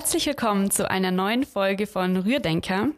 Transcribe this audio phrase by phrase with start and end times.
[0.00, 2.88] Herzlich willkommen zu einer neuen Folge von Rührdenker.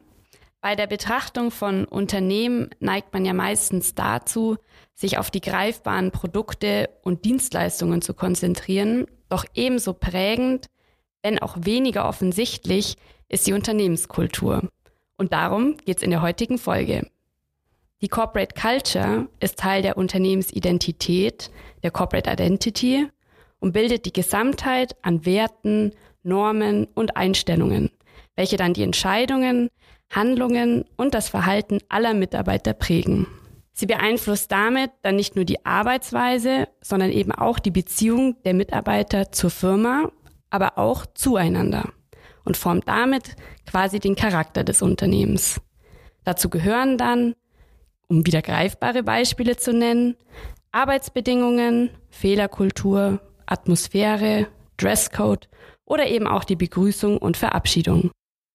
[0.60, 4.56] Bei der Betrachtung von Unternehmen neigt man ja meistens dazu,
[4.94, 9.06] sich auf die greifbaren Produkte und Dienstleistungen zu konzentrieren.
[9.28, 10.66] Doch ebenso prägend,
[11.24, 12.94] wenn auch weniger offensichtlich,
[13.28, 14.68] ist die Unternehmenskultur.
[15.16, 17.10] Und darum geht es in der heutigen Folge.
[18.00, 21.50] Die Corporate Culture ist Teil der Unternehmensidentität,
[21.82, 23.08] der Corporate Identity
[23.58, 27.90] und bildet die Gesamtheit an Werten, Normen und Einstellungen,
[28.36, 29.68] welche dann die Entscheidungen,
[30.10, 33.26] Handlungen und das Verhalten aller Mitarbeiter prägen.
[33.72, 39.32] Sie beeinflusst damit dann nicht nur die Arbeitsweise, sondern eben auch die Beziehung der Mitarbeiter
[39.32, 40.10] zur Firma,
[40.50, 41.88] aber auch zueinander
[42.44, 43.36] und formt damit
[43.66, 45.60] quasi den Charakter des Unternehmens.
[46.24, 47.34] Dazu gehören dann,
[48.08, 50.16] um wieder greifbare Beispiele zu nennen,
[50.70, 55.48] Arbeitsbedingungen, Fehlerkultur, Atmosphäre, Dresscode
[55.84, 58.10] oder eben auch die Begrüßung und Verabschiedung.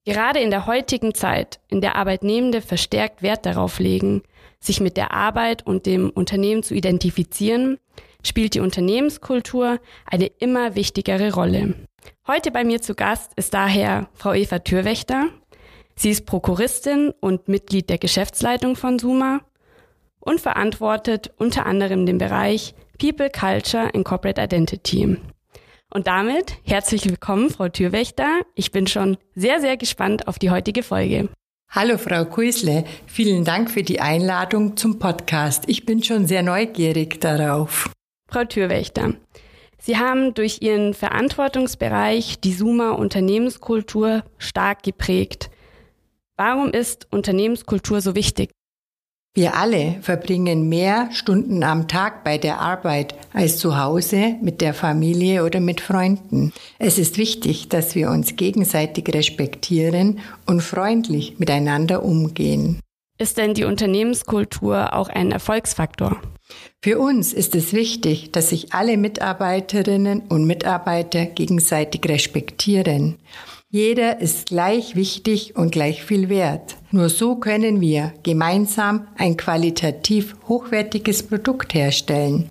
[0.05, 4.23] Gerade in der heutigen Zeit, in der Arbeitnehmende verstärkt Wert darauf legen,
[4.59, 7.77] sich mit der Arbeit und dem Unternehmen zu identifizieren,
[8.23, 11.75] spielt die Unternehmenskultur eine immer wichtigere Rolle.
[12.25, 15.27] Heute bei mir zu Gast ist daher Frau Eva Türwächter.
[15.95, 19.41] Sie ist Prokuristin und Mitglied der Geschäftsleitung von Suma
[20.19, 25.17] und verantwortet unter anderem den Bereich People, Culture and Corporate Identity.
[25.93, 28.41] Und damit herzlich willkommen, Frau Türwächter.
[28.55, 31.29] Ich bin schon sehr, sehr gespannt auf die heutige Folge.
[31.69, 32.83] Hallo, Frau Kuisle.
[33.05, 35.63] Vielen Dank für die Einladung zum Podcast.
[35.67, 37.89] Ich bin schon sehr neugierig darauf.
[38.29, 39.13] Frau Türwächter,
[39.79, 45.49] Sie haben durch Ihren Verantwortungsbereich die Suma Unternehmenskultur stark geprägt.
[46.35, 48.51] Warum ist Unternehmenskultur so wichtig?
[49.37, 54.73] Wir alle verbringen mehr Stunden am Tag bei der Arbeit als zu Hause mit der
[54.73, 56.53] Familie oder mit Freunden.
[56.79, 62.79] Es ist wichtig, dass wir uns gegenseitig respektieren und freundlich miteinander umgehen.
[63.19, 66.19] Ist denn die Unternehmenskultur auch ein Erfolgsfaktor?
[66.81, 73.19] Für uns ist es wichtig, dass sich alle Mitarbeiterinnen und Mitarbeiter gegenseitig respektieren.
[73.69, 76.77] Jeder ist gleich wichtig und gleich viel wert.
[76.91, 82.49] Nur so können wir gemeinsam ein qualitativ hochwertiges Produkt herstellen.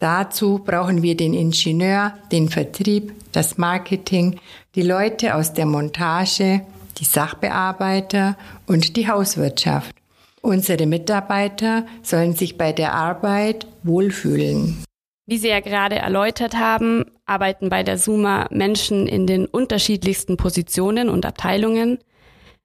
[0.00, 4.40] Dazu brauchen wir den Ingenieur, den Vertrieb, das Marketing,
[4.74, 6.62] die Leute aus der Montage,
[6.98, 8.36] die Sachbearbeiter
[8.66, 9.94] und die Hauswirtschaft.
[10.40, 14.82] Unsere Mitarbeiter sollen sich bei der Arbeit wohlfühlen.
[15.30, 21.08] Wie Sie ja gerade erläutert haben, arbeiten bei der Suma Menschen in den unterschiedlichsten Positionen
[21.08, 21.98] und Abteilungen.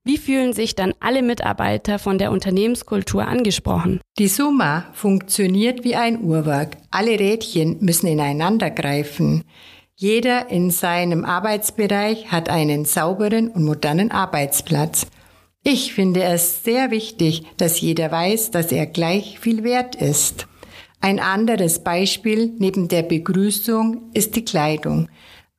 [0.04, 4.02] Wie fühlen sich dann alle Mitarbeiter von der Unternehmenskultur angesprochen?
[4.18, 6.78] Die Suma funktioniert wie ein Uhrwerk.
[6.90, 9.44] Alle Rädchen müssen ineinander greifen.
[9.96, 15.06] Jeder in seinem Arbeitsbereich hat einen sauberen und modernen Arbeitsplatz.
[15.62, 20.48] Ich finde es sehr wichtig, dass jeder weiß, dass er gleich viel wert ist.
[21.02, 25.10] Ein anderes Beispiel neben der Begrüßung ist die Kleidung.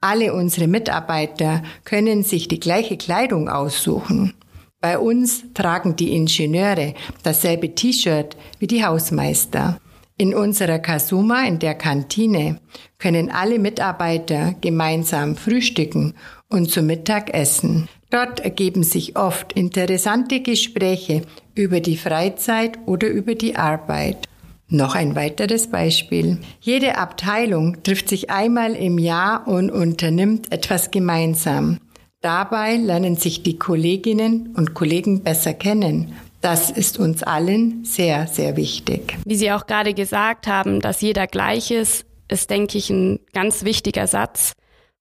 [0.01, 4.35] Alle unsere Mitarbeiter können sich die gleiche Kleidung aussuchen.
[4.81, 9.81] Bei uns tragen die Ingenieure dasselbe T-Shirt wie die Hausmeister.
[10.19, 12.61] In unserer Kasuma in der Kantine
[12.99, 16.15] können alle Mitarbeiter gemeinsam frühstücken
[16.49, 17.89] und zu Mittag essen.
[18.11, 21.23] Dort ergeben sich oft interessante Gespräche
[21.55, 24.26] über die Freizeit oder über die Arbeit.
[24.69, 26.39] Noch ein weiteres Beispiel.
[26.61, 31.79] Jede Abteilung trifft sich einmal im Jahr und unternimmt etwas gemeinsam.
[32.21, 36.15] Dabei lernen sich die Kolleginnen und Kollegen besser kennen.
[36.41, 39.17] Das ist uns allen sehr, sehr wichtig.
[39.25, 43.65] Wie Sie auch gerade gesagt haben, dass jeder gleich ist, ist, denke ich, ein ganz
[43.65, 44.53] wichtiger Satz.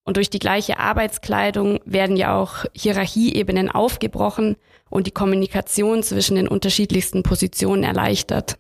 [0.04, 4.56] Und durch die gleiche Arbeitskleidung werden ja auch Hierarchieebenen aufgebrochen
[4.92, 8.60] und die Kommunikation zwischen den unterschiedlichsten Positionen erleichtert.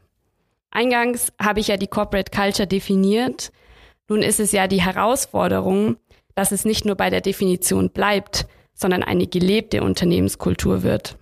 [0.75, 3.51] Eingangs habe ich ja die Corporate Culture definiert.
[4.09, 5.97] Nun ist es ja die Herausforderung,
[6.35, 11.17] dass es nicht nur bei der Definition bleibt, sondern eine gelebte Unternehmenskultur wird.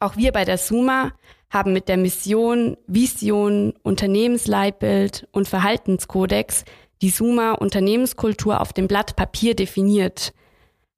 [0.00, 1.12] Auch wir bei der Suma
[1.50, 6.64] haben mit der Mission, Vision, Unternehmensleitbild und Verhaltenskodex
[7.00, 10.32] die Suma Unternehmenskultur auf dem Blatt Papier definiert.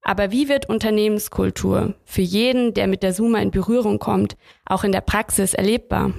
[0.01, 4.35] Aber wie wird Unternehmenskultur für jeden, der mit der Suma in Berührung kommt,
[4.65, 6.13] auch in der Praxis erlebbar?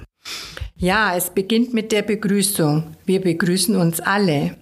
[0.75, 2.95] Ja, es beginnt mit der Begrüßung.
[3.05, 4.57] Wir begrüßen uns alle.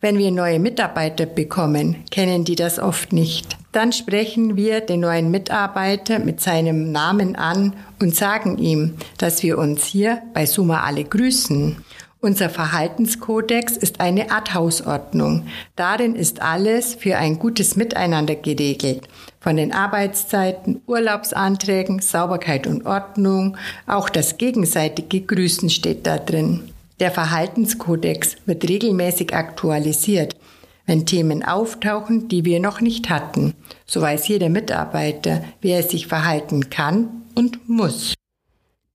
[0.00, 3.58] Wenn wir neue Mitarbeiter bekommen, kennen die das oft nicht.
[3.72, 9.58] Dann sprechen wir den neuen Mitarbeiter mit seinem Namen an und sagen ihm, dass wir
[9.58, 11.76] uns hier bei Suma alle grüßen.
[12.22, 15.46] Unser Verhaltenskodex ist eine Art Hausordnung.
[15.74, 19.08] Darin ist alles für ein gutes Miteinander geregelt.
[19.40, 23.56] Von den Arbeitszeiten, Urlaubsanträgen, Sauberkeit und Ordnung,
[23.86, 26.70] auch das gegenseitige Grüßen steht da drin.
[27.00, 30.36] Der Verhaltenskodex wird regelmäßig aktualisiert,
[30.84, 33.54] wenn Themen auftauchen, die wir noch nicht hatten.
[33.86, 38.12] So weiß jeder Mitarbeiter, wie er sich verhalten kann und muss.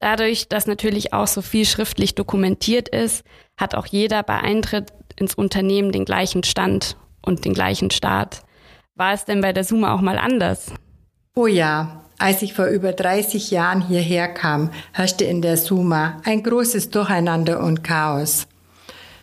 [0.06, 3.24] Dadurch, dass natürlich auch so viel schriftlich dokumentiert ist,
[3.58, 8.44] hat auch jeder bei Eintritt ins Unternehmen den gleichen Stand und den gleichen Start.
[8.94, 10.72] War es denn bei der Suma auch mal anders?
[11.34, 16.44] Oh ja, als ich vor über 30 Jahren hierher kam, herrschte in der Suma ein
[16.44, 18.46] großes Durcheinander und Chaos.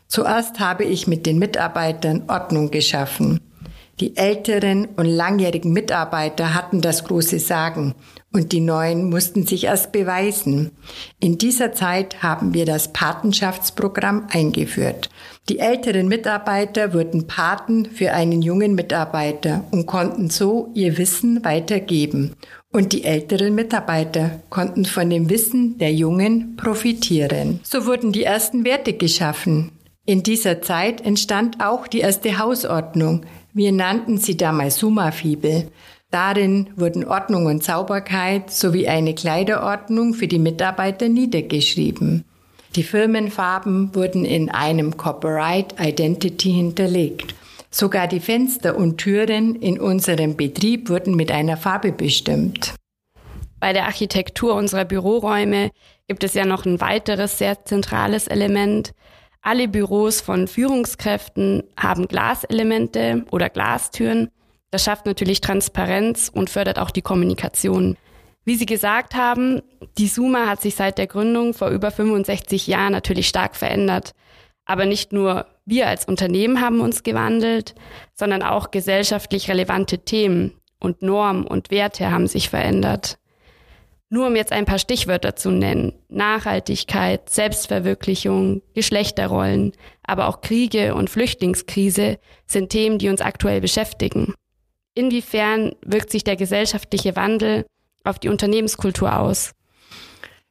[0.08, 3.38] Zuerst habe ich mit den Mitarbeitern Ordnung geschaffen.
[4.00, 7.94] Die älteren und langjährigen Mitarbeiter hatten das große Sagen
[8.32, 10.70] und die neuen mussten sich erst beweisen.
[11.20, 15.10] In dieser Zeit haben wir das Patenschaftsprogramm eingeführt.
[15.48, 22.34] Die älteren Mitarbeiter wurden Paten für einen jungen Mitarbeiter und konnten so ihr Wissen weitergeben.
[22.70, 27.60] Und die älteren Mitarbeiter konnten von dem Wissen der Jungen profitieren.
[27.62, 29.72] So wurden die ersten Werte geschaffen.
[30.06, 33.26] In dieser Zeit entstand auch die erste Hausordnung.
[33.52, 35.68] Wir nannten sie damals Summa-Fibel.
[36.12, 42.26] Darin wurden Ordnung und Sauberkeit sowie eine Kleiderordnung für die Mitarbeiter niedergeschrieben.
[42.76, 47.34] Die Firmenfarben wurden in einem Copyright Identity hinterlegt.
[47.70, 52.74] Sogar die Fenster und Türen in unserem Betrieb wurden mit einer Farbe bestimmt.
[53.58, 55.70] Bei der Architektur unserer Büroräume
[56.08, 58.92] gibt es ja noch ein weiteres sehr zentrales Element.
[59.40, 64.28] Alle Büros von Führungskräften haben Glaselemente oder Glastüren.
[64.72, 67.98] Das schafft natürlich Transparenz und fördert auch die Kommunikation.
[68.46, 69.60] Wie Sie gesagt haben,
[69.98, 74.14] die Suma hat sich seit der Gründung vor über 65 Jahren natürlich stark verändert.
[74.64, 77.74] Aber nicht nur wir als Unternehmen haben uns gewandelt,
[78.14, 83.18] sondern auch gesellschaftlich relevante Themen und Normen und Werte haben sich verändert.
[84.08, 85.92] Nur um jetzt ein paar Stichwörter zu nennen.
[86.08, 89.72] Nachhaltigkeit, Selbstverwirklichung, Geschlechterrollen,
[90.02, 94.34] aber auch Kriege und Flüchtlingskrise sind Themen, die uns aktuell beschäftigen.
[94.94, 97.64] Inwiefern wirkt sich der gesellschaftliche Wandel
[98.04, 99.52] auf die Unternehmenskultur aus?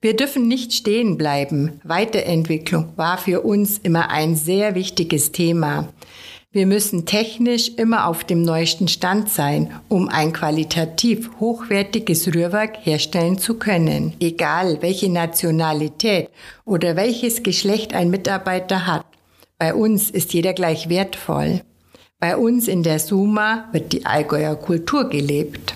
[0.04, 1.80] Wir dürfen nicht stehen bleiben.
[1.84, 5.90] Weiterentwicklung war für uns immer ein sehr wichtiges Thema.
[6.54, 13.38] Wir müssen technisch immer auf dem neuesten Stand sein, um ein qualitativ hochwertiges Rührwerk herstellen
[13.38, 16.30] zu können, egal welche Nationalität
[16.66, 19.06] oder welches Geschlecht ein Mitarbeiter hat.
[19.60, 21.62] Bei uns ist jeder gleich wertvoll.
[22.22, 25.74] Bei uns in der Suma wird die Allgäuer Kultur gelebt.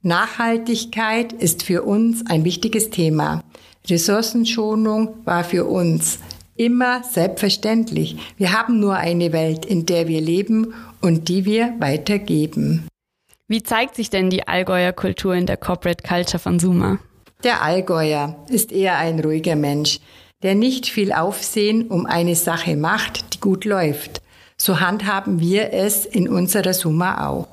[0.00, 3.44] Nachhaltigkeit ist für uns ein wichtiges Thema.
[3.86, 6.18] Ressourcenschonung war für uns
[6.56, 8.16] immer selbstverständlich.
[8.38, 10.72] Wir haben nur eine Welt, in der wir leben
[11.02, 12.88] und die wir weitergeben.
[13.46, 17.00] Wie zeigt sich denn die Allgäuer Kultur in der Corporate Culture von Suma?
[17.44, 20.00] Der Allgäuer ist eher ein ruhiger Mensch,
[20.42, 24.21] der nicht viel Aufsehen um eine Sache macht, die gut läuft.
[24.64, 27.48] So handhaben wir es in unserer Summa auch.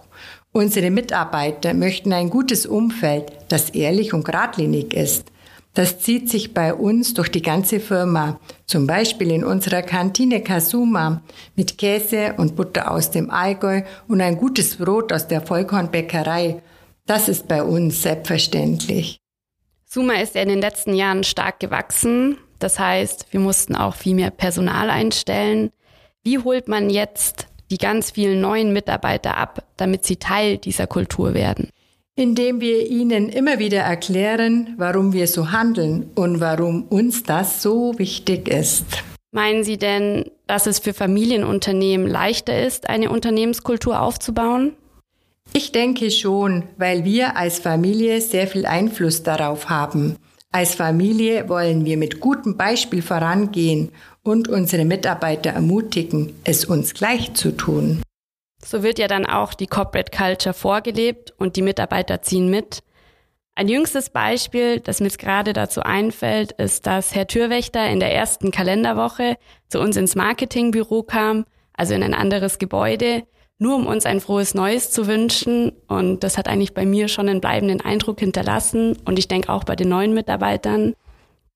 [0.51, 5.31] Unsere Mitarbeiter möchten ein gutes Umfeld, das ehrlich und geradlinig ist.
[5.73, 11.23] Das zieht sich bei uns durch die ganze Firma, zum Beispiel in unserer Kantine Kasuma
[11.55, 16.61] mit Käse und Butter aus dem Allgäu und ein gutes Brot aus der Vollkornbäckerei.
[17.07, 19.17] Das ist bei uns selbstverständlich.
[19.83, 22.37] Suma ist ja in den letzten Jahren stark gewachsen.
[22.59, 25.71] Das heißt, wir mussten auch viel mehr Personal einstellen.
[26.23, 31.33] Wie holt man jetzt die ganz vielen neuen Mitarbeiter ab, damit sie Teil dieser Kultur
[31.33, 31.69] werden?
[32.15, 37.97] Indem wir ihnen immer wieder erklären, warum wir so handeln und warum uns das so
[37.97, 38.85] wichtig ist.
[39.31, 44.73] Meinen Sie denn, dass es für Familienunternehmen leichter ist, eine Unternehmenskultur aufzubauen?
[45.53, 50.17] Ich denke schon, weil wir als Familie sehr viel Einfluss darauf haben.
[50.51, 53.91] Als Familie wollen wir mit gutem Beispiel vorangehen
[54.23, 58.01] und unsere Mitarbeiter ermutigen, es uns gleich zu tun.
[58.65, 62.79] So wird ja dann auch die Corporate Culture vorgelebt und die Mitarbeiter ziehen mit.
[63.53, 68.49] Ein jüngstes Beispiel, das mir gerade dazu einfällt, ist, dass Herr Türwächter in der ersten
[68.49, 69.37] Kalenderwoche
[69.67, 73.23] zu uns ins Marketingbüro kam, also in ein anderes Gebäude,
[73.59, 75.73] nur um uns ein frohes Neues zu wünschen.
[75.87, 79.65] Und das hat eigentlich bei mir schon einen bleibenden Eindruck hinterlassen und ich denke auch
[79.65, 80.95] bei den neuen Mitarbeitern.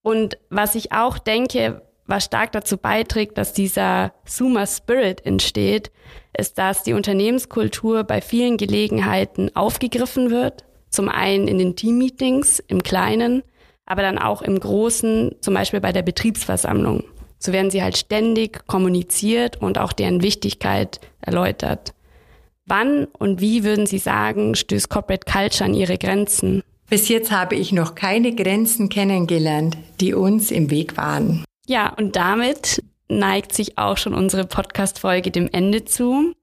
[0.03, 5.91] Und was ich auch denke, was stark dazu beiträgt, dass dieser Suma Spirit entsteht,
[6.37, 10.65] ist, dass die Unternehmenskultur bei vielen Gelegenheiten aufgegriffen wird.
[10.89, 13.43] Zum einen in den Teammeetings im Kleinen,
[13.85, 17.05] aber dann auch im Großen, zum Beispiel bei der Betriebsversammlung.
[17.45, 21.93] So werden sie halt ständig kommuniziert und auch deren Wichtigkeit erläutert.
[22.65, 26.63] Wann und wie würden Sie sagen, stößt Corporate Culture an ihre Grenzen?
[26.89, 31.43] Bis jetzt habe ich noch keine Grenzen kennengelernt, die uns im Weg waren.
[31.67, 36.33] Ja, und damit neigt sich auch schon unsere Podcast-Folge dem Ende zu.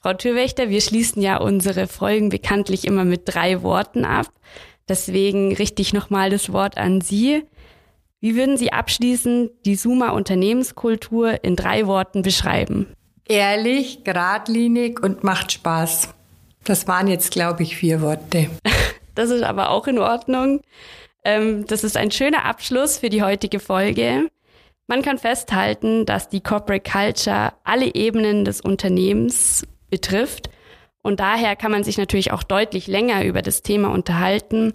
[0.00, 4.28] Frau Türwächter, wir schließen ja unsere Folgen bekanntlich immer mit drei Worten ab.
[4.88, 7.42] Deswegen richte ich nochmal das Wort an Sie.
[8.20, 12.88] Wie würden Sie abschließend die Suma Unternehmenskultur in drei Worten beschreiben?
[13.28, 16.08] Ehrlich, geradlinig und macht Spaß.
[16.64, 18.50] Das waren jetzt, glaube ich, vier Worte.
[19.14, 20.60] Das ist aber auch in Ordnung.
[21.24, 24.28] Ähm, das ist ein schöner Abschluss für die heutige Folge.
[24.86, 30.50] Man kann festhalten, dass die Corporate Culture alle Ebenen des Unternehmens betrifft.
[31.02, 34.72] Und daher kann man sich natürlich auch deutlich länger über das Thema unterhalten,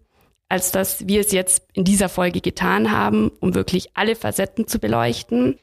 [0.53, 4.77] als dass wir es jetzt in dieser Folge getan haben, um wirklich alle Facetten zu
[4.77, 5.57] beleuchten.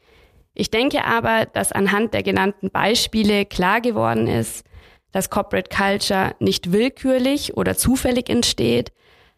[0.52, 4.64] Ich denke aber, dass anhand der genannten Beispiele klar geworden ist,
[5.12, 8.90] dass Corporate Culture nicht willkürlich oder zufällig entsteht,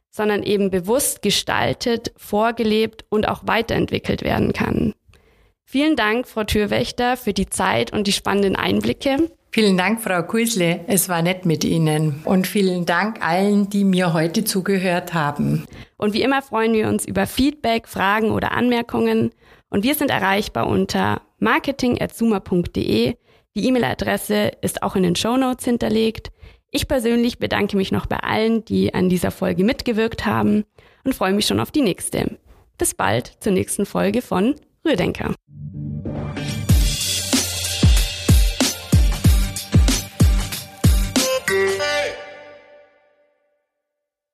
[0.08, 4.94] sondern eben bewusst gestaltet, vorgelebt und auch weiterentwickelt werden kann.
[5.66, 9.30] Vielen Dank, Frau Türwächter, für die Zeit und die spannenden Einblicke.
[9.54, 10.80] Vielen Dank, Frau Kuisle.
[10.86, 12.22] Es war nett mit Ihnen.
[12.24, 15.66] Und vielen Dank allen, die mir heute zugehört haben.
[15.98, 19.30] Und wie immer freuen wir uns über Feedback, Fragen oder Anmerkungen.
[19.68, 23.14] Und wir sind erreichbar unter marketing.zuma.de.
[23.54, 26.32] Die E-Mail-Adresse ist auch in den Show Notes hinterlegt.
[26.70, 30.64] Ich persönlich bedanke mich noch bei allen, die an dieser Folge mitgewirkt haben
[31.04, 32.38] und freue mich schon auf die nächste.
[32.78, 35.34] Bis bald zur nächsten Folge von Rührdenker.